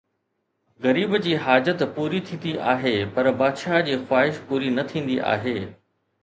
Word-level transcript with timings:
غريب 0.85 1.11
جي 1.25 1.33
حاجت 1.47 1.83
پوري 1.97 2.21
ٿيندي 2.29 2.53
آهي 2.71 2.95
پر 3.19 3.29
بادشاهه 3.43 3.83
جي 3.91 3.99
خواهش 4.07 4.41
پوري 4.49 4.73
نه 4.79 4.89
ٿيندي 4.95 5.21
آهي 5.37 5.57